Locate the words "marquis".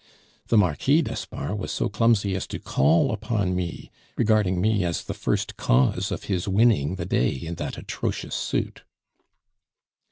0.57-1.03